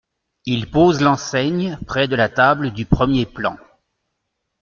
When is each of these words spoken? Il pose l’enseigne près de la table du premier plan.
Il 0.47 0.71
pose 0.71 0.99
l’enseigne 0.99 1.77
près 1.85 2.07
de 2.07 2.15
la 2.15 2.27
table 2.27 2.71
du 2.73 2.87
premier 2.87 3.27
plan. 3.27 3.55